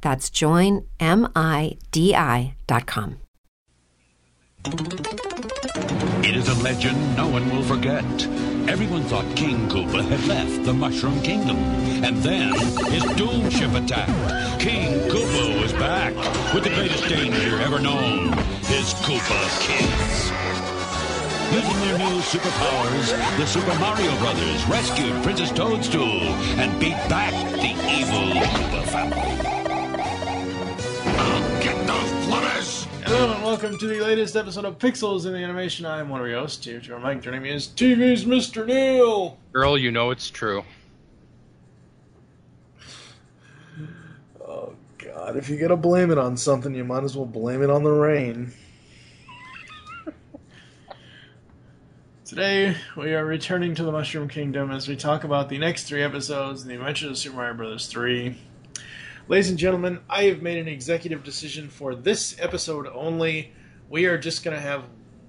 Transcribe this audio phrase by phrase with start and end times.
[0.00, 0.86] That's joinmidi.com.
[6.22, 8.04] It is a legend no one will forget.
[8.68, 11.56] Everyone thought King Koopa had left the Mushroom Kingdom.
[12.04, 12.52] And then
[12.90, 14.60] his doom ship attacked.
[14.60, 16.14] King Koopa was back
[16.54, 18.32] with the greatest danger ever known
[18.64, 20.30] his Koopa Kids.
[21.52, 26.20] Using their new superpowers, the Super Mario Brothers rescued Princess Toadstool
[26.60, 29.49] and beat back the evil Koopa family.
[33.20, 35.84] Hello and welcome to the latest episode of Pixels in the Animation.
[35.84, 37.20] I'm one of your hosts, here to our mic.
[37.20, 38.66] Joining me is TV's Mr.
[38.66, 39.36] Neil.
[39.52, 40.64] Girl, you know it's true.
[44.40, 45.36] Oh God!
[45.36, 47.92] If you're gonna blame it on something, you might as well blame it on the
[47.92, 48.54] rain.
[52.24, 56.02] Today we are returning to the Mushroom Kingdom as we talk about the next three
[56.02, 57.86] episodes, in The Adventures of Super Mario Bros.
[57.86, 58.34] 3.
[59.30, 63.52] Ladies and gentlemen, I have made an executive decision for this episode only.
[63.88, 64.82] We are just going to have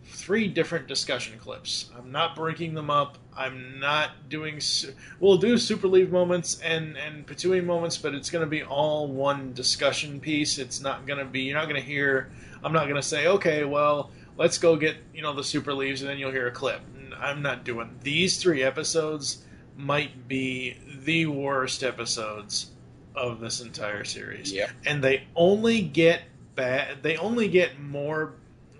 [0.04, 1.92] three different discussion clips.
[1.96, 3.20] I'm not breaking them up.
[3.38, 4.60] I'm not doing.
[4.60, 8.64] Su- we'll do super leave moments and and Patui moments, but it's going to be
[8.64, 10.58] all one discussion piece.
[10.58, 11.42] It's not going to be.
[11.42, 12.32] You're not going to hear.
[12.64, 16.02] I'm not going to say, okay, well, let's go get you know the super leaves,
[16.02, 16.82] and then you'll hear a clip.
[17.20, 19.44] I'm not doing these three episodes.
[19.78, 22.71] Might be the worst episodes
[23.16, 24.52] of this entire series.
[24.52, 24.70] Yeah.
[24.86, 26.22] And they only get
[26.56, 27.04] bad.
[27.04, 28.34] They only get more.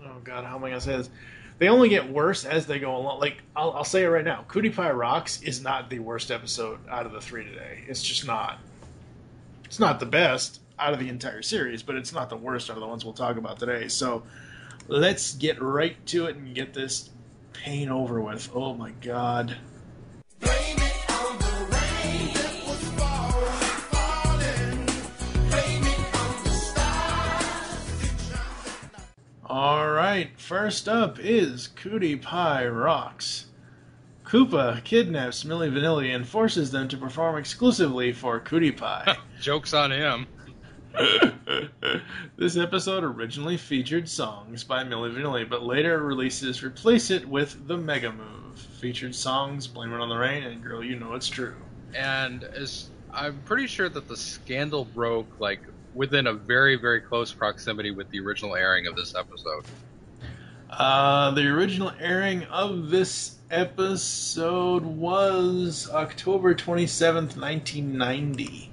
[0.04, 1.10] Oh God, how am I gonna say this?
[1.58, 3.20] They only get worse as they go along.
[3.20, 6.78] Like I'll, I'll say it right now, Kootie Pie Rocks is not the worst episode
[6.88, 7.84] out of the three today.
[7.86, 8.58] It's just not.
[9.64, 12.76] It's not the best out of the entire series, but it's not the worst out
[12.76, 13.88] of the ones we'll talk about today.
[13.88, 14.22] So
[14.88, 17.10] let's get right to it and get this
[17.52, 18.50] pain over with.
[18.54, 19.56] Oh my God.
[30.52, 33.46] First up is Kootie Pie Rocks.
[34.22, 39.16] Koopa kidnaps Milli Vanilli and forces them to perform exclusively for Kootie Pie.
[39.40, 40.26] Joke's on him.
[42.36, 47.78] this episode originally featured songs by Milli Vanilli, but later releases replace it with the
[47.78, 48.58] Mega Move.
[48.78, 51.56] Featured songs Blame It on the Rain and Girl You Know It's True.
[51.94, 55.62] And as I'm pretty sure that the scandal broke like
[55.94, 59.64] within a very very close proximity with the original airing of this episode.
[60.72, 68.72] Uh, the original airing of this episode was October 27th, 1990.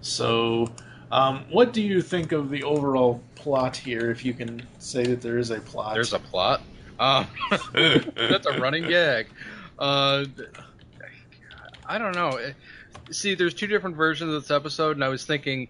[0.00, 0.66] So,
[1.12, 5.20] um, what do you think of the overall plot here, if you can say that
[5.20, 5.94] there is a plot?
[5.94, 6.60] There's a plot.
[6.98, 7.28] Um,
[7.72, 9.28] that's a running gag.
[9.78, 10.24] Uh,
[11.86, 12.36] I don't know.
[13.12, 15.68] See, there's two different versions of this episode, and I was thinking,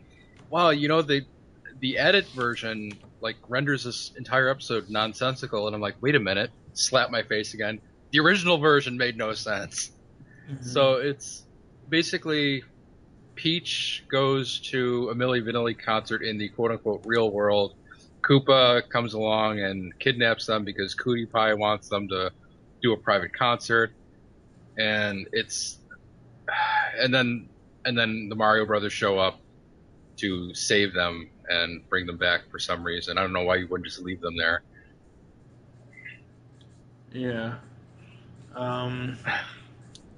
[0.49, 1.27] wow, you know, the
[1.81, 6.50] the edit version like renders this entire episode nonsensical, and I'm like, wait a minute,
[6.75, 7.81] slap my face again.
[8.10, 9.93] The original version made no sense.
[10.50, 10.65] Mhm.
[10.65, 11.44] So it's
[11.88, 12.65] basically
[13.34, 17.75] Peach goes to a Milli Vanilli concert in the quote unquote real world.
[18.22, 22.30] Koopa comes along and kidnaps them because Kootie Pie wants them to
[22.83, 23.92] do a private concert.
[24.78, 25.78] And it's
[26.98, 27.48] and then
[27.84, 29.41] and then the Mario Brothers show up
[30.19, 33.18] to save them and bring them back for some reason.
[33.18, 34.62] I don't know why you wouldn't just leave them there.
[37.12, 37.56] Yeah.
[38.54, 39.18] Um.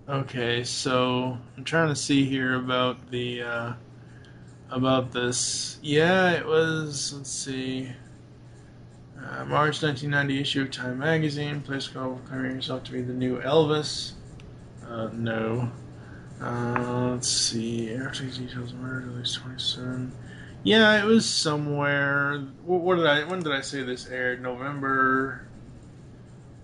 [0.07, 3.73] Okay, so I'm trying to see here about the uh,
[4.71, 5.79] about this.
[5.83, 7.15] Yeah, it was.
[7.17, 7.91] Let's see.
[9.17, 11.63] Uh, March 1990 issue of Time magazine.
[11.63, 14.13] Place called declaring yourself to be the new Elvis.
[14.87, 15.71] Uh, no.
[16.43, 17.95] Uh, let's see.
[17.95, 20.13] After details of murder, at least 27.
[20.65, 22.39] Yeah, it was somewhere.
[22.65, 23.25] What, what did I?
[23.25, 24.43] When did I say this aired?
[24.43, 25.47] November.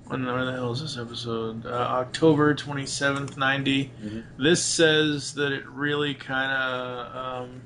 [0.07, 1.67] When, when the hell is this episode?
[1.67, 3.93] Uh, October twenty seventh, ninety.
[4.39, 7.61] This says that it really kind of um,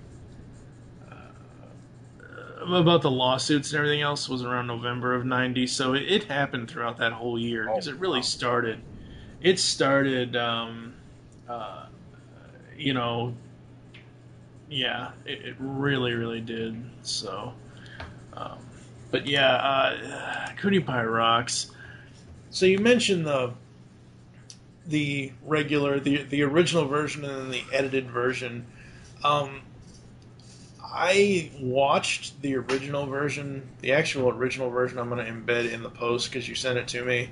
[1.10, 5.66] uh, about the lawsuits and everything else was around November of ninety.
[5.66, 8.80] So it, it happened throughout that whole year because it really started.
[9.40, 10.36] It started.
[10.36, 10.94] Um,
[11.48, 11.86] uh,
[12.76, 13.34] you know,
[14.74, 16.82] yeah, it, it really, really did.
[17.02, 17.52] So,
[18.32, 18.58] um,
[19.12, 21.70] but yeah, uh, Kootie Pie rocks.
[22.50, 23.52] So you mentioned the
[24.86, 28.66] the regular, the the original version, and then the edited version.
[29.22, 29.62] Um,
[30.82, 34.98] I watched the original version, the actual original version.
[34.98, 37.30] I'm going to embed in the post because you sent it to me.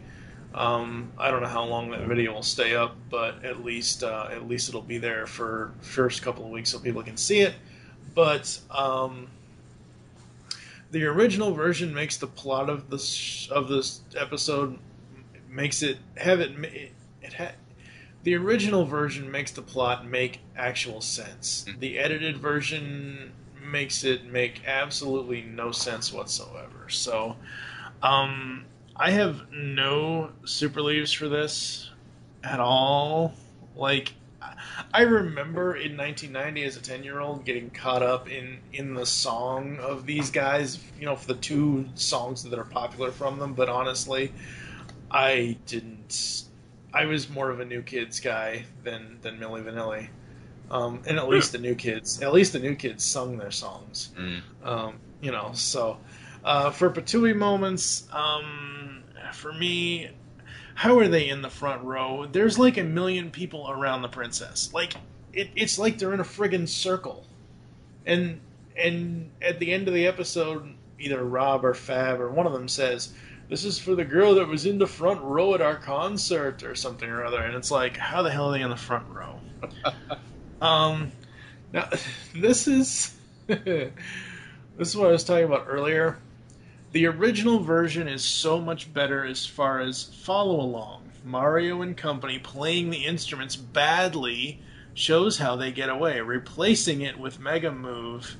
[0.54, 4.28] Um, I don't know how long that video will stay up, but at least uh,
[4.30, 7.54] at least it'll be there for first couple of weeks so people can see it.
[8.14, 9.28] But um,
[10.90, 14.78] the original version makes the plot of this of this episode
[15.48, 17.52] makes it have it it, it ha,
[18.22, 21.64] the original version makes the plot make actual sense.
[21.78, 23.32] The edited version
[23.64, 26.88] makes it make absolutely no sense whatsoever.
[26.88, 27.36] So.
[28.02, 28.64] Um,
[28.96, 31.90] I have no super leaves for this
[32.44, 33.34] at all.
[33.74, 34.12] Like,
[34.92, 39.06] I remember in 1990 as a 10 year old getting caught up in in the
[39.06, 40.78] song of these guys.
[40.98, 43.54] You know, for the two songs that are popular from them.
[43.54, 44.32] But honestly,
[45.10, 46.44] I didn't.
[46.92, 50.08] I was more of a New Kids guy than than Milli Vanilli.
[50.70, 54.10] Um, and at least the New Kids, at least the New Kids sung their songs.
[54.18, 54.40] Mm.
[54.64, 55.98] Um, you know, so
[56.44, 58.81] uh, for Patooey moments, um,
[59.34, 60.10] for me,
[60.74, 62.26] how are they in the front row?
[62.30, 64.72] There's like a million people around the princess.
[64.72, 64.94] Like
[65.32, 67.26] it, it's like they're in a friggin' circle,
[68.06, 68.40] and
[68.76, 72.68] and at the end of the episode, either Rob or Fab or one of them
[72.68, 73.12] says,
[73.48, 76.74] "This is for the girl that was in the front row at our concert" or
[76.74, 79.38] something or other, and it's like, how the hell are they in the front row?
[80.66, 81.12] um,
[81.72, 81.88] now
[82.34, 83.14] this is
[83.46, 83.92] this
[84.78, 86.18] is what I was talking about earlier
[86.92, 91.10] the original version is so much better as far as follow along.
[91.24, 94.60] Mario and company playing the instruments badly
[94.94, 96.20] shows how they get away.
[96.20, 98.36] Replacing it with Mega Move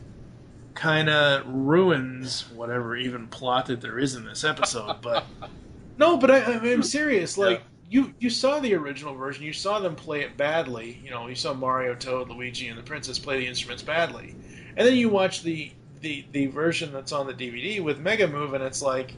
[0.75, 4.97] kind of ruins whatever even plot that there is in this episode.
[5.01, 5.25] But
[5.99, 7.39] no, but I, I'm serious.
[7.39, 9.45] Like you, you saw the original version.
[9.45, 11.01] You saw them play it badly.
[11.03, 14.35] You know, you saw Mario, Toad, Luigi, and the princess play the instruments badly,
[14.77, 15.73] and then you watch the
[16.03, 19.15] the the version that's on the DVD with Mega Move, and it's like,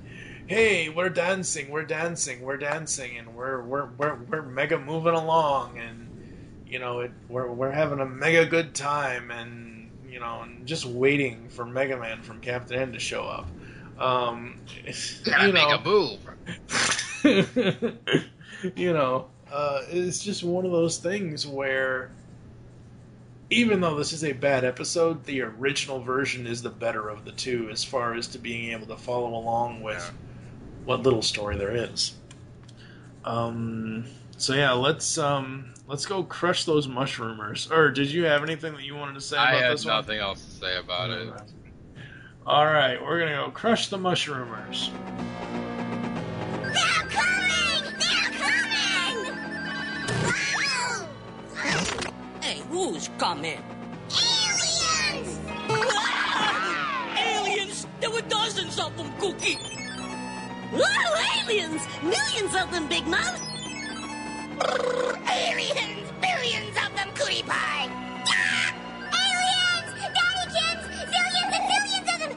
[0.47, 5.79] hey, we're dancing, we're dancing, we're dancing, and we're we're we're, we're mega moving along,
[5.79, 10.67] and you know, it, we're we're having a mega good time, and you know, and
[10.67, 13.47] just waiting for Mega Man from Captain N to show up.
[13.99, 14.61] Um,
[15.25, 16.19] Gotta you make know, a move.
[18.77, 22.11] you know, uh, it's just one of those things where
[23.51, 27.33] even though this is a bad episode, the original version is the better of the
[27.33, 30.11] two as far as to being able to follow along with Yeah.
[30.85, 32.15] what little story there is.
[33.25, 34.05] Um,
[34.37, 37.71] so yeah, let's um, let's go crush those mush-rumors.
[37.71, 39.95] Or did you have anything that you wanted to say I about had this one?
[39.97, 41.29] nothing else to say about it.
[42.47, 44.91] All right, we're gonna go crush the mush-rumors.
[52.85, 53.65] Who's coming?
[54.13, 55.41] Aliens!
[55.71, 57.17] Ah!
[57.17, 57.87] Aliens!
[57.99, 59.57] There were dozens of them, Cookie.
[60.71, 60.85] Whoa,
[61.41, 61.89] aliens!
[62.03, 63.41] Millions of them, Big Mouth!
[65.33, 66.13] aliens!
[66.21, 67.89] Billions of them, Kootie Pie!
[68.29, 68.75] Ah!
[69.17, 69.91] Aliens!
[71.09, 72.33] Zillions and zillions of them!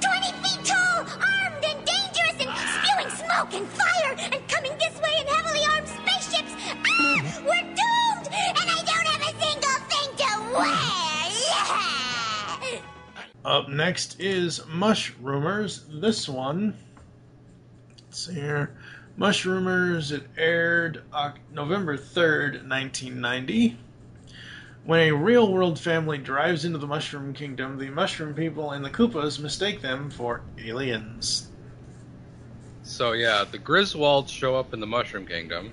[0.00, 5.14] Twenty feet tall, armed and dangerous and spewing smoke and fire and coming this way
[5.20, 6.52] in heavily armed spaceships!
[6.80, 7.42] Ah!
[7.44, 7.71] We're
[13.44, 15.84] Up next is Mush-Rumors.
[15.88, 16.76] This one,
[17.98, 18.76] let's see here.
[19.16, 21.02] Mush-Rumors, it aired
[21.52, 23.76] November 3rd, 1990.
[24.84, 28.90] When a real world family drives into the Mushroom Kingdom, the Mushroom people and the
[28.90, 31.48] Koopas mistake them for aliens.
[32.82, 35.72] So yeah, the Griswolds show up in the Mushroom Kingdom.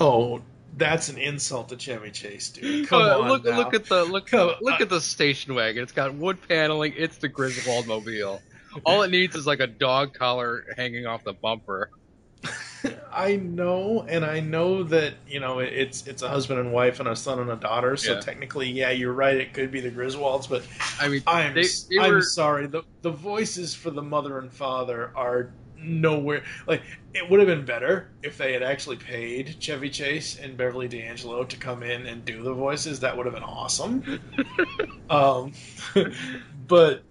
[0.00, 0.42] Oh,
[0.76, 2.88] that's an insult to Chevy Chase, dude.
[2.88, 3.28] Come Uh, on.
[3.28, 3.56] look now.
[3.56, 5.82] look at the look Come- look at the station wagon.
[5.82, 6.92] It's got wood paneling.
[6.96, 8.42] It's the Griswold mobile.
[8.84, 11.90] All it needs is like a dog collar hanging off the bumper.
[13.12, 17.08] I know, and I know that you know it's it's a husband and wife and
[17.08, 17.96] a son and a daughter.
[17.96, 18.20] So Yeah.
[18.20, 19.34] technically, yeah, you're right.
[19.36, 20.62] It could be the Griswolds, but
[21.00, 22.66] I mean, I'm they, they I'm were sorry.
[22.66, 25.52] The the voices for the mother and father are
[25.86, 26.42] nowhere.
[26.66, 26.82] Like
[27.14, 31.44] it would have been better if they had actually paid Chevy Chase and Beverly D'Angelo
[31.44, 33.00] to come in and do the voices.
[33.00, 34.20] That would have been awesome.
[35.10, 35.52] um,
[36.66, 37.02] but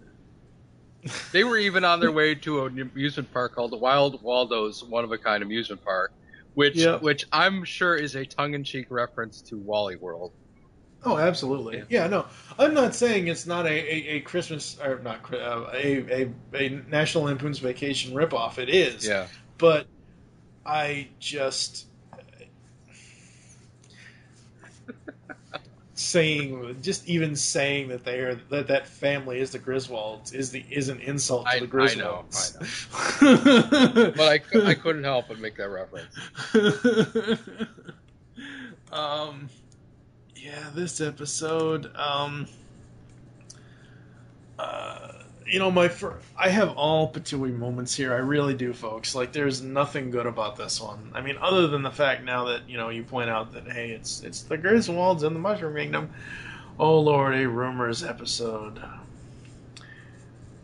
[1.32, 5.04] they were even on their way to an amusement park called the Wild Waldo's One
[5.04, 6.12] of a Kind Amusement Park,
[6.56, 6.98] which Yeah.
[6.98, 10.34] which I'm sure is a tongue in cheek reference to Wally World.
[11.06, 11.84] Oh, absolutely.
[11.90, 12.08] Yeah.
[12.08, 12.26] no,
[12.58, 16.70] I'm not saying it's not a, a, a Christmas or not uh, a, a a
[16.90, 18.58] National Lampoon's Vacation ripoff.
[18.58, 19.08] It is.
[19.08, 19.28] Yeah.
[19.58, 19.88] But
[20.66, 21.86] I just
[25.94, 30.66] saying just even saying that they are that that family is the Griswolds is the
[30.70, 34.16] is an insult to I- the I know, Griswolds.
[34.16, 36.08] But I, I couldn't help but make that reference.
[38.92, 39.50] um,
[40.46, 42.46] yeah, this episode, um,
[44.60, 45.12] uh,
[45.48, 48.14] you know, my fir- I have all Patui moments here.
[48.14, 49.16] I really do, folks.
[49.16, 51.12] Like, there's nothing good about this one.
[51.16, 53.90] I mean, other than the fact now that you know you point out that hey,
[53.90, 56.12] it's it's the Griswolds and the Mushroom Kingdom.
[56.78, 58.80] Oh Lord, a rumors episode.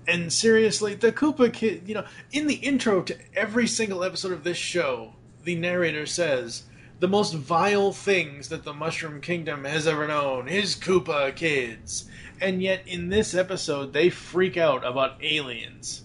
[0.08, 4.44] And seriously, the Koopa kid, you know, in the intro to every single episode of
[4.44, 6.64] this show, the narrator says
[7.02, 12.06] the most vile things that the Mushroom Kingdom has ever known is Koopa kids.
[12.40, 16.04] And yet in this episode, they freak out about aliens.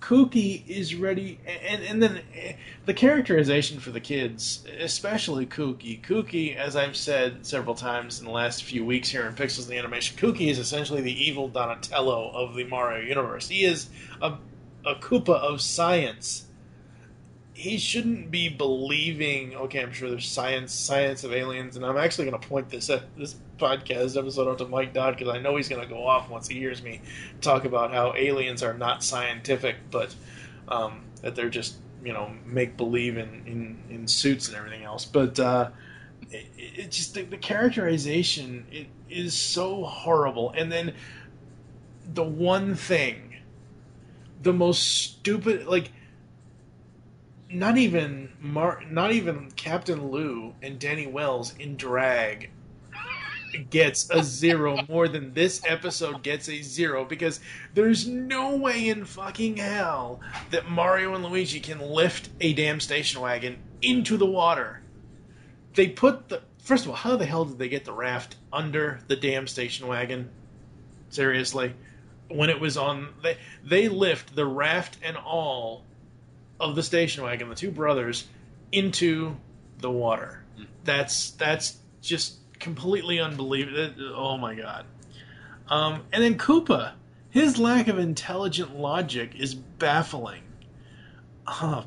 [0.00, 2.52] Kooky is ready, and and then eh,
[2.84, 6.00] the characterization for the kids, especially Kooky.
[6.02, 9.78] Kooky, as I've said several times in the last few weeks here in Pixels the
[9.78, 13.48] Animation, Kooky is essentially the evil Donatello of the Mario universe.
[13.48, 13.88] He is
[14.20, 14.34] a
[14.84, 16.47] a Koopa of science.
[17.58, 19.56] He shouldn't be believing.
[19.56, 22.86] Okay, I'm sure there's science, science of aliens, and I'm actually going to point this
[23.16, 26.30] this podcast episode out to Mike Dodd because I know he's going to go off
[26.30, 27.00] once he hears me
[27.40, 30.14] talk about how aliens are not scientific, but
[30.68, 35.04] um, that they're just you know make believe in, in in suits and everything else.
[35.04, 35.70] But uh,
[36.30, 40.94] it, it just the, the characterization it is so horrible, and then
[42.14, 43.34] the one thing,
[44.44, 45.90] the most stupid like.
[47.50, 52.50] Not even Mar- not even Captain Lou and Danny Wells in drag
[53.70, 57.40] gets a zero more than this episode gets a zero because
[57.72, 63.22] there's no way in fucking hell that Mario and Luigi can lift a damn station
[63.22, 64.82] wagon into the water.
[65.74, 69.00] They put the first of all, how the hell did they get the raft under
[69.08, 70.28] the damn station wagon?
[71.08, 71.72] Seriously,
[72.28, 75.84] when it was on, they they lift the raft and all
[76.60, 78.26] of the station wagon, the two brothers,
[78.72, 79.36] into
[79.78, 80.42] the water.
[80.84, 84.14] That's that's just completely unbelievable.
[84.14, 84.86] Oh my god!
[85.68, 86.92] Um, and then Koopa,
[87.30, 90.42] his lack of intelligent logic is baffling.
[91.46, 91.84] Uh,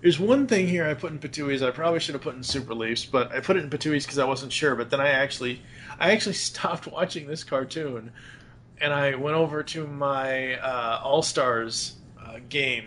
[0.00, 1.62] there's one thing here I put in Patui's.
[1.62, 4.18] I probably should have put in Super Leafs, but I put it in Patui's because
[4.18, 4.74] I wasn't sure.
[4.74, 5.62] But then I actually,
[5.98, 8.12] I actually stopped watching this cartoon,
[8.80, 12.86] and I went over to my uh, All Stars uh, game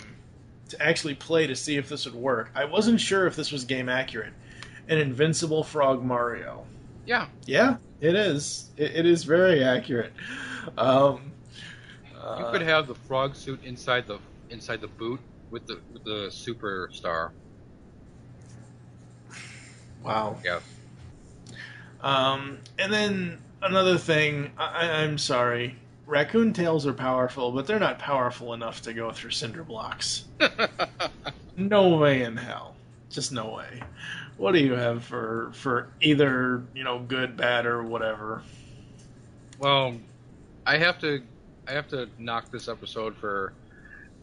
[0.69, 2.50] to actually play to see if this would work.
[2.55, 4.34] I wasn't sure if this was game accurate.
[4.88, 6.65] An Invincible Frog Mario.
[7.05, 7.27] Yeah.
[7.45, 8.69] Yeah, it is.
[8.77, 10.13] It, it is very accurate.
[10.77, 11.31] Um,
[12.39, 14.17] You could have the frog suit inside the
[14.50, 15.19] inside the boot
[15.51, 17.31] with the with the superstar.
[20.03, 20.38] wow.
[20.43, 20.60] Yeah.
[22.01, 25.75] Um, and then another thing, I, I- I'm sorry.
[26.07, 30.25] Raccoon tails are powerful, but they're not powerful enough to go through cinder blocks.
[31.57, 32.75] no way in hell.
[33.09, 33.81] Just no way.
[34.38, 38.43] What do you have for for either you know good, bad, or whatever?
[39.59, 39.95] Well,
[40.65, 41.24] I have to
[41.67, 43.53] I have to knock this episode for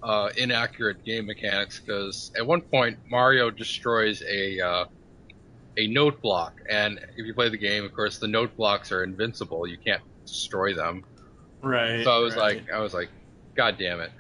[0.02, 4.84] uh, inaccurate game mechanics because at one point Mario destroys a uh,
[5.78, 9.02] a note block, and if you play the game, of course, the note blocks are
[9.02, 9.66] invincible.
[9.66, 11.04] You can't destroy them.
[11.62, 12.04] Right.
[12.04, 12.56] So I was right.
[12.56, 13.08] like, I was like,
[13.54, 14.10] God damn it!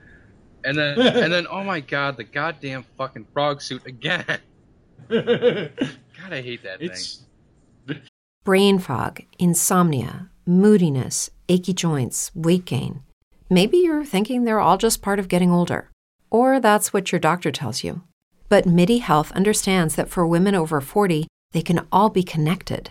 [0.64, 4.24] And then and then oh my god, the goddamn fucking frog suit again.
[5.08, 7.98] God, I hate that thing.
[8.44, 13.02] Brain fog, insomnia, moodiness, achy joints, weight gain.
[13.50, 15.90] Maybe you're thinking they're all just part of getting older.
[16.30, 18.02] Or that's what your doctor tells you.
[18.48, 22.90] But MIDI Health understands that for women over 40, they can all be connected.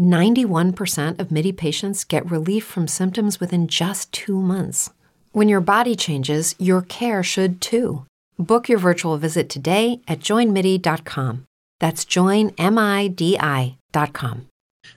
[0.00, 4.90] 91% of MIDI patients get relief from symptoms within just two months.
[5.32, 8.06] When your body changes, your care should too.
[8.38, 11.44] Book your virtual visit today at joinmidi.com.
[11.78, 13.76] That's joinmidi.com.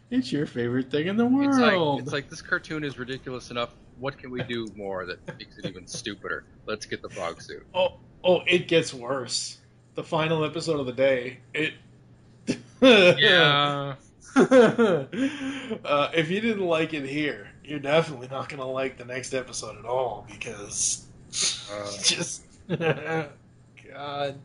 [0.10, 2.00] It's your favorite thing in the It's like world.
[2.02, 3.72] it's like this cartoon is ridiculous enough.
[4.00, 6.46] What can we do more that makes it even stupider?
[6.66, 7.66] Let's get the frog suit.
[7.74, 9.58] oh, oh, it gets worse.
[9.96, 11.40] The final episode of the day.
[11.54, 11.74] It.
[12.82, 13.96] Yeah.
[14.36, 15.06] uh,
[16.14, 19.78] if you didn't like it here, you're definitely not going to like the next episode
[19.78, 21.06] at all because
[21.72, 22.44] Uh, just
[23.94, 24.40] God.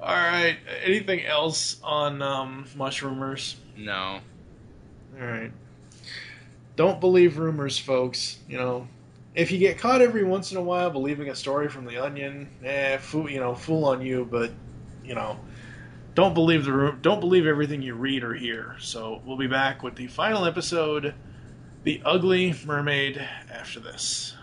[0.00, 0.56] All right.
[0.84, 3.56] Anything else on um, mush-rumors?
[3.76, 4.20] no.
[5.20, 5.52] All right.
[6.76, 8.38] Don't believe rumors, folks.
[8.48, 8.88] You know,
[9.34, 12.48] if you get caught every once in a while believing a story from the Onion,
[12.64, 14.26] eh, fool, you know, fool on you.
[14.30, 14.52] But
[15.04, 15.38] you know,
[16.14, 18.76] don't believe the ru- don't believe everything you read or hear.
[18.78, 21.14] So we'll be back with the final episode,
[21.84, 23.18] "The Ugly Mermaid."
[23.50, 24.34] After this.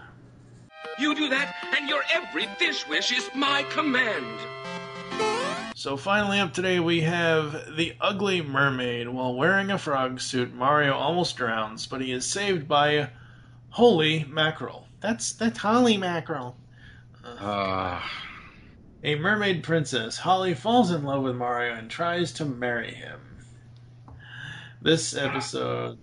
[0.98, 4.26] You do that, and your every fish wish is my command.
[5.76, 9.08] So finally up today we have the ugly mermaid.
[9.08, 13.12] While wearing a frog suit, Mario almost drowns, but he is saved by
[13.70, 14.88] Holly Mackerel.
[15.00, 16.58] That's that's holy Mackerel.
[17.24, 18.02] Uh,
[19.04, 23.20] A mermaid princess, Holly falls in love with Mario and tries to marry him.
[24.82, 25.98] This episode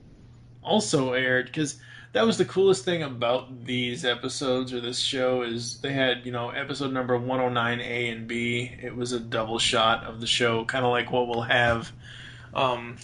[0.62, 1.78] also aired because
[2.12, 6.32] that was the coolest thing about these episodes or this show is they had you
[6.32, 8.74] know episode number 109 A and B.
[8.82, 11.92] It was a double shot of the show, kind of like what we'll have.
[12.54, 12.96] Um,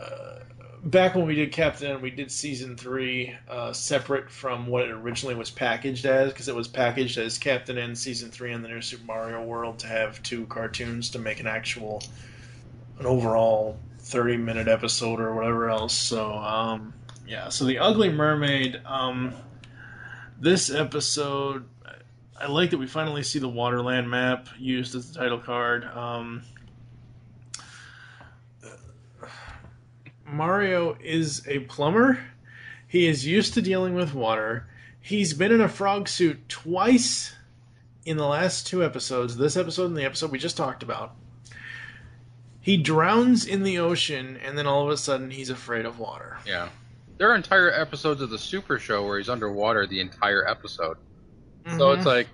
[0.00, 0.40] uh,
[0.84, 5.34] back when we did Captain, we did season three uh, separate from what it originally
[5.34, 8.80] was packaged as, because it was packaged as Captain N season three in the new
[8.80, 12.02] Super Mario World to have two cartoons to make an actual,
[12.98, 15.94] an overall thirty minute episode or whatever else.
[15.94, 16.94] So um,
[17.26, 18.80] yeah, so the Ugly Mermaid.
[18.86, 19.34] Um,
[20.40, 21.66] this episode,
[22.40, 25.84] I like that we finally see the Waterland map used as the title card.
[25.84, 26.42] Um,
[30.38, 32.18] Mario is a plumber.
[32.86, 34.66] He is used to dealing with water.
[35.00, 37.34] He's been in a frog suit twice
[38.06, 39.36] in the last two episodes.
[39.36, 41.16] This episode and the episode we just talked about.
[42.60, 46.38] He drowns in the ocean, and then all of a sudden he's afraid of water.
[46.46, 46.68] yeah.
[47.16, 50.98] There are entire episodes of the Super Show where he's underwater the entire episode.
[51.66, 51.98] So Mm-hmm.
[51.98, 52.28] it's like,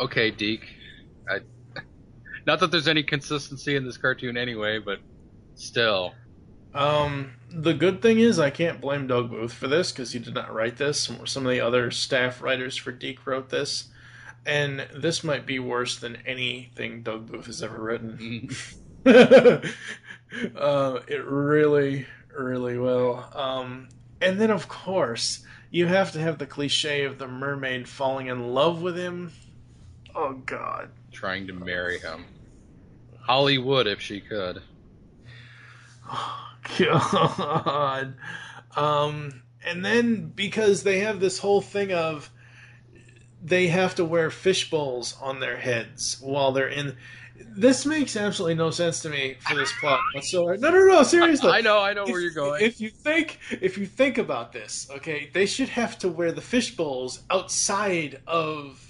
[0.00, 0.62] okay, DIC.
[1.30, 1.38] I,
[2.46, 4.98] not that there's any consistency in this cartoon anyway, but
[5.54, 6.14] still.
[6.74, 10.34] Um, the good thing is I can't blame Doug Booth for this because he did
[10.34, 11.10] not write this.
[11.24, 13.88] Some, of the other staff writers for DIC wrote this,
[14.44, 18.50] and this might be worse than anything Doug Booth has ever written.
[19.06, 19.60] uh,
[21.06, 23.24] it really, really will.
[23.34, 23.88] Um,
[24.20, 28.52] and then of course you have to have the cliche of the mermaid falling in
[28.54, 29.32] love with him.
[30.14, 30.90] Oh God.
[31.12, 32.24] Trying to marry him.
[33.20, 34.62] Hollywood, if she could.
[36.78, 38.14] God.
[38.76, 42.30] Um, and then because they have this whole thing of
[43.42, 46.96] they have to wear fish bowls on their heads while they're in.
[47.56, 50.56] This makes absolutely no sense to me for this plot whatsoever.
[50.56, 51.50] No, no, no, seriously.
[51.50, 52.64] I know, I know where you're going.
[52.64, 56.40] If you think, if you think about this, okay, they should have to wear the
[56.40, 58.84] fish bowls outside of.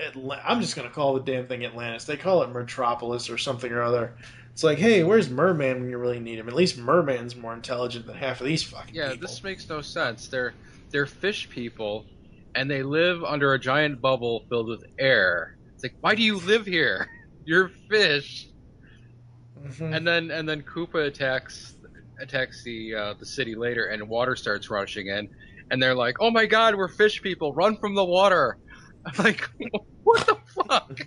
[0.00, 2.04] Atla- I'm just gonna call the damn thing Atlantis.
[2.04, 4.16] They call it Metropolis or something or other.
[4.60, 6.46] It's like, hey, where's Merman when you really need him?
[6.46, 9.26] At least Merman's more intelligent than half of these fucking Yeah, people.
[9.26, 10.28] this makes no sense.
[10.28, 10.52] They're
[10.90, 12.04] they're fish people,
[12.54, 15.56] and they live under a giant bubble filled with air.
[15.74, 17.08] It's like, why do you live here?
[17.46, 18.48] You're fish.
[19.64, 19.96] Mhm.
[19.96, 21.76] And then and then Koopa attacks
[22.20, 25.30] attacks the uh, the city later, and water starts rushing in,
[25.70, 27.54] and they're like, "Oh my God, we're fish people!
[27.54, 28.58] Run from the water!"
[29.06, 29.48] I'm like,
[30.04, 30.36] "What the
[30.68, 31.00] fuck?"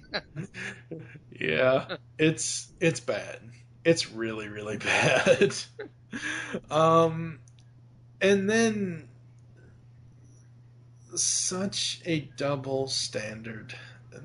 [1.44, 3.40] Yeah, it's it's bad.
[3.86, 5.54] It's really really bad.
[6.72, 7.40] um,
[8.22, 9.08] and then
[11.16, 13.76] such a double standard.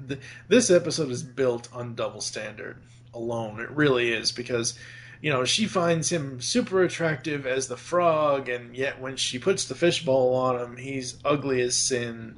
[0.09, 2.79] Th- This episode is built on double standard
[3.15, 3.61] alone.
[3.61, 4.79] It really is because
[5.21, 9.65] you know she finds him super attractive as the frog, and yet when she puts
[9.65, 12.37] the fishbowl on him, he's ugly as sin.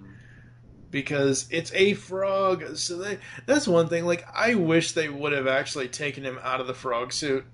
[0.91, 2.77] Because it's a frog.
[2.77, 4.07] So they, that's one thing.
[4.07, 7.45] Like I wish they would have actually taken him out of the frog suit.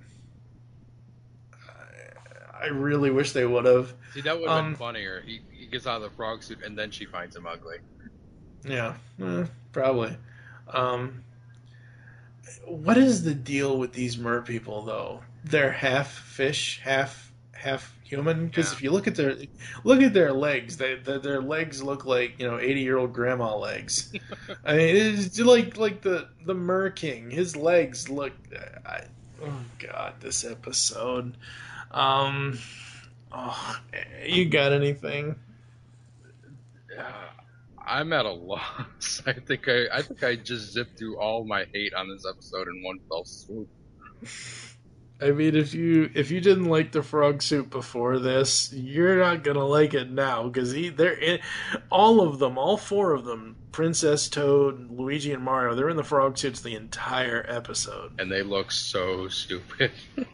[1.53, 3.93] I, I really wish they would have.
[4.15, 5.23] See, that would have Um, been funnier.
[5.25, 7.79] He, he gets out of the frog suit and then she finds him ugly.
[8.65, 10.17] Yeah, eh, probably.
[10.69, 11.23] Um,
[12.65, 15.23] what is the deal with these mer people though?
[15.45, 17.26] They're half fish, half
[17.67, 18.47] half human.
[18.47, 18.77] Because Yeah.
[18.77, 19.37] if you look at their
[19.85, 23.13] look at their legs, they, their their legs look like you know eighty year old
[23.13, 24.13] grandma legs.
[24.65, 27.31] I mean, it's like like the the mer king.
[27.31, 28.33] His legs look.
[28.87, 29.05] I,
[29.43, 31.37] oh God, this episode.
[31.91, 32.59] Um,
[33.33, 33.81] oh,
[34.25, 35.37] you got anything?
[36.95, 37.13] Yeah,
[37.87, 39.23] I'm at a loss.
[39.27, 42.69] I think I, I think I just zipped through all my hate on this episode
[42.69, 43.69] in one fell swoop.
[45.21, 49.45] I mean, if you if you didn't like the frog suit before this, you're not
[49.45, 51.41] gonna like it now because they're in
[51.91, 55.75] all of them, all four of them, Princess Toad, Luigi, and Mario.
[55.75, 58.21] They're in the frog suits the entire episode.
[58.21, 59.93] And they look so stupid.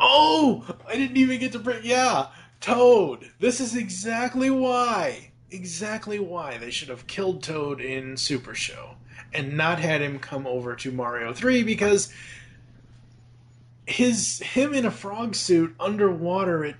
[0.00, 1.80] Oh, I didn't even get to bring.
[1.82, 2.28] Yeah,
[2.60, 3.32] Toad.
[3.40, 8.94] This is exactly why, exactly why they should have killed Toad in Super Show
[9.32, 12.12] and not had him come over to Mario Three because
[13.88, 16.64] his him in a frog suit underwater.
[16.64, 16.76] It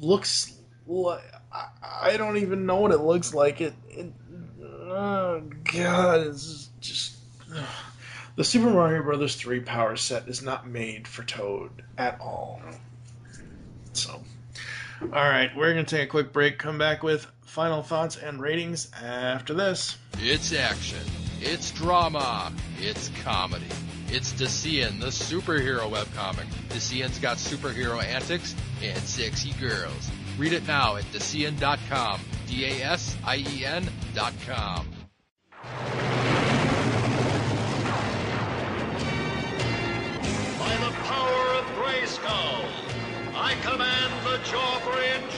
[0.00, 3.60] looks like I, don't even know what it looks like.
[3.60, 3.74] It.
[3.88, 4.12] it
[4.62, 7.16] oh God, it's just.
[7.54, 7.64] ugh.
[8.36, 12.60] The Super Mario Brothers 3 power set is not made for Toad at all.
[13.94, 14.22] So,
[15.00, 18.90] all right, we're to take a quick break, come back with final thoughts and ratings
[19.02, 19.96] after this.
[20.18, 20.98] It's action.
[21.40, 22.52] It's drama.
[22.78, 23.64] It's comedy.
[24.08, 26.46] It's Dasien, the superhero webcomic.
[26.68, 30.10] Dasien's got superhero antics and sexy girls.
[30.38, 32.20] Read it now at Dasien.com.
[32.46, 34.86] D A S I E N.com.
[40.58, 42.64] By the power of Grayskull,
[43.34, 45.34] I command the drawbridge.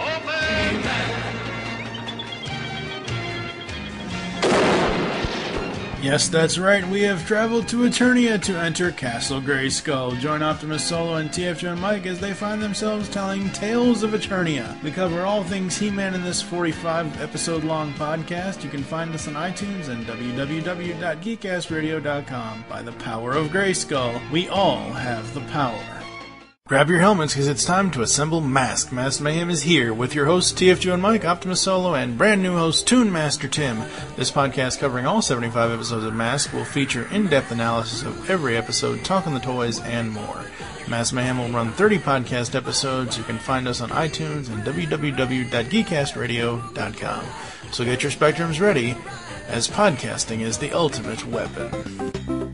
[0.00, 0.79] Open!
[6.02, 6.86] Yes, that's right.
[6.88, 10.18] We have traveled to Eternia to enter Castle Grayskull.
[10.18, 14.82] Join Optimus Solo and TFG and Mike as they find themselves telling tales of Eternia.
[14.82, 18.64] We cover all things He-Man in this 45 episode long podcast.
[18.64, 22.64] You can find us on iTunes and www.geekcastradio.com.
[22.66, 25.99] By the power of Grayskull, we all have the power.
[26.70, 28.92] Grab your helmets because it's time to assemble Mask.
[28.92, 32.56] Mask Mayhem is here with your hosts TFG and Mike, Optimus Solo, and brand new
[32.56, 33.80] host Toon Master Tim.
[34.14, 39.04] This podcast covering all 75 episodes of Mask will feature in-depth analysis of every episode,
[39.04, 40.44] talking the toys, and more.
[40.88, 43.18] Mask Mayhem will run 30 podcast episodes.
[43.18, 47.24] You can find us on iTunes and www.geekcastradio.com.
[47.72, 48.96] So get your spectrums ready,
[49.48, 52.52] as podcasting is the ultimate weapon.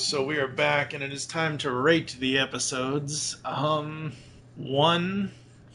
[0.00, 3.36] So we are back, and it is time to rate the episodes.
[3.44, 4.12] Um,
[4.56, 5.30] one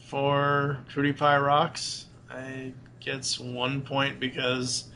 [0.08, 2.06] for Kootie Pie Rocks.
[2.28, 4.88] I gets one point because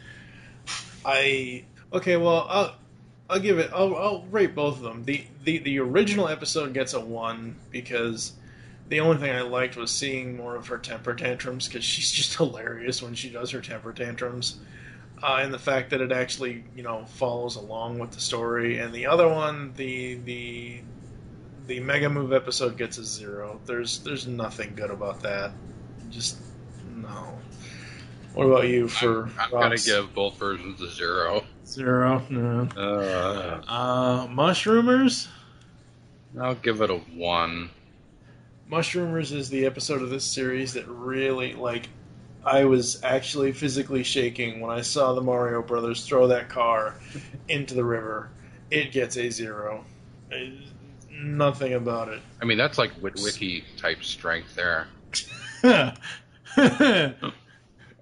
[1.05, 2.17] I okay.
[2.17, 2.75] Well, I'll
[3.31, 3.71] I'll give it.
[3.73, 5.05] I'll, I'll rate both of them.
[5.05, 8.33] The, the the original episode gets a one because
[8.89, 12.35] the only thing I liked was seeing more of her temper tantrums because she's just
[12.37, 14.59] hilarious when she does her temper tantrums.
[15.23, 18.79] Uh, and the fact that it actually, you know, follows along with the story.
[18.79, 20.81] And the other one, the the
[21.67, 23.61] the Mega Move episode gets a zero.
[23.67, 25.53] There's there's nothing good about that.
[26.11, 26.39] Just
[26.97, 27.39] no.
[28.35, 31.45] What about you for I'm gonna give both versions a zero.
[31.67, 32.23] zero?
[32.31, 32.69] No.
[32.77, 35.29] Uh, Uh, Mush-Rumors.
[36.41, 37.71] I'll give it a one.
[38.69, 41.89] Mush-Rumors is the episode of this series that really like
[42.45, 46.95] I was actually physically shaking when I saw the Mario Brothers throw that car
[47.49, 48.31] into the river.
[48.71, 49.85] It gets a zero.
[51.11, 52.21] Nothing about it.
[52.41, 54.87] I mean, that's like Witwicky type strength there.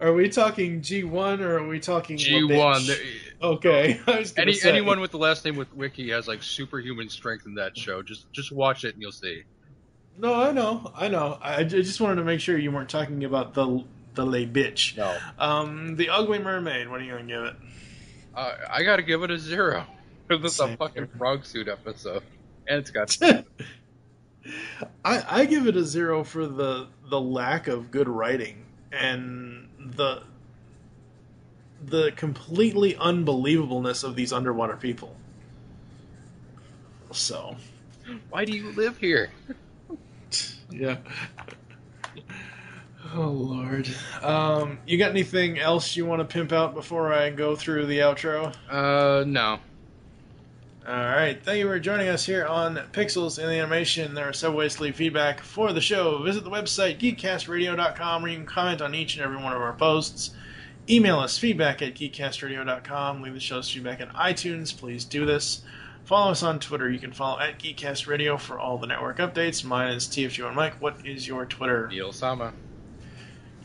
[0.00, 2.96] are we talking G one or are we talking G1?
[3.42, 4.68] Okay, I was Any say.
[4.68, 8.02] anyone with the last name Witwicky has like superhuman strength in that show.
[8.02, 9.42] Just just watch it and you'll see.
[10.16, 11.38] No, I know, I know.
[11.40, 13.84] I, I just wanted to make sure you weren't talking about the
[14.18, 14.96] the lay bitch.
[14.96, 15.16] No.
[15.38, 16.90] Um, the Ugly Mermaid.
[16.90, 17.54] What are you gonna give it?
[18.34, 19.86] Uh, I gotta give it a zero.
[20.28, 22.22] This is a fucking frog suit episode,
[22.66, 23.16] and it's got
[25.02, 30.22] I, I give it a zero for the the lack of good writing and the
[31.82, 35.16] the completely unbelievableness of these underwater people.
[37.10, 37.56] So,
[38.28, 39.30] Why do you live here?
[40.70, 40.98] yeah.
[43.14, 43.88] Oh lord.
[44.22, 47.98] Um, you got anything else you want to pimp out before I go through the
[48.00, 48.54] outro?
[48.68, 49.60] Uh, no.
[50.86, 51.38] All right.
[51.42, 54.14] Thank you for joining us here on Pixels in the Animation.
[54.14, 56.22] There are several ways to leave feedback for the show.
[56.22, 59.74] Visit the website, geekcastradio.com, where you can comment on each and every one of our
[59.74, 60.30] posts.
[60.88, 63.20] Email us, feedback at geekcastradio.com.
[63.20, 64.74] Leave the show's feedback on iTunes.
[64.74, 65.60] Please do this.
[66.04, 66.90] Follow us on Twitter.
[66.90, 69.62] You can follow at geekcastradio for all the network updates.
[69.62, 70.80] Mine is TFG1 Mike.
[70.80, 71.88] What is your Twitter?
[71.88, 72.54] Neil Sama.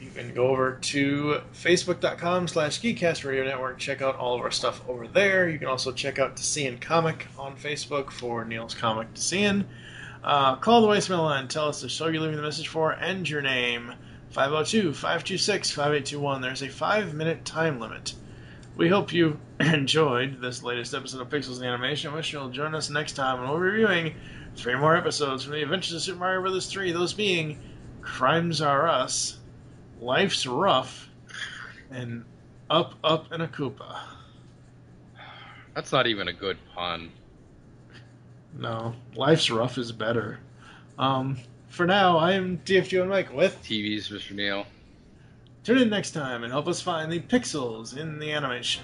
[0.03, 3.77] You can go over to facebook.com slash Geekcast Radio Network.
[3.77, 5.47] Check out all of our stuff over there.
[5.47, 9.63] You can also check out Dasien Comic on Facebook for Neil's Comic Dasien.
[10.21, 11.47] Uh, call the voicemail line.
[11.47, 13.93] Tell us the show you're leaving the message for and your name.
[14.33, 16.41] 502-526-5821.
[16.41, 18.13] There's a five-minute time limit.
[18.75, 22.11] We hope you enjoyed this latest episode of Pixels and Animation.
[22.11, 24.15] I wish you'll join us next time when we'll be reviewing
[24.57, 26.69] three more episodes from the Adventures of Super Mario Bros.
[26.69, 26.91] 3.
[26.91, 27.57] Those being
[28.01, 29.37] Crimes Are Us,
[30.03, 31.09] Life's Rough,
[31.89, 32.25] and
[32.69, 34.01] Up, Up, and a Koopa.
[35.73, 37.09] That's not even a good pun.
[38.53, 40.39] No, Life's Rough is better.
[40.99, 41.37] Um,
[41.69, 43.57] for now, I am TFG and Mike with.
[43.63, 44.35] TV's Mr.
[44.35, 44.65] Neil.
[45.63, 48.83] Tune in next time and help us find the pixels in the animation.